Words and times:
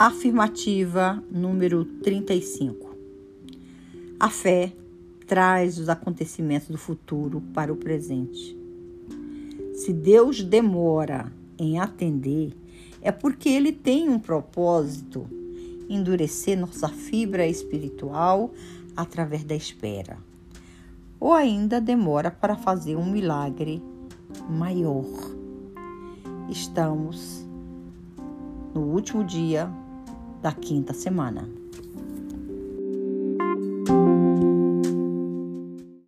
Afirmativa 0.00 1.20
número 1.28 1.84
35. 1.84 2.94
A 4.20 4.30
fé 4.30 4.72
traz 5.26 5.76
os 5.76 5.88
acontecimentos 5.88 6.68
do 6.68 6.78
futuro 6.78 7.42
para 7.52 7.72
o 7.72 7.76
presente. 7.76 8.56
Se 9.74 9.92
Deus 9.92 10.40
demora 10.40 11.32
em 11.58 11.80
atender, 11.80 12.56
é 13.02 13.10
porque 13.10 13.48
ele 13.48 13.72
tem 13.72 14.08
um 14.08 14.20
propósito 14.20 15.26
endurecer 15.88 16.56
nossa 16.56 16.88
fibra 16.88 17.48
espiritual 17.48 18.52
através 18.96 19.42
da 19.42 19.56
espera. 19.56 20.16
Ou 21.18 21.32
ainda 21.32 21.80
demora 21.80 22.30
para 22.30 22.54
fazer 22.54 22.94
um 22.94 23.10
milagre 23.10 23.82
maior. 24.48 25.06
Estamos 26.48 27.44
no 28.72 28.82
último 28.82 29.24
dia 29.24 29.68
da 30.40 30.52
quinta 30.52 30.92
semana. 30.92 31.57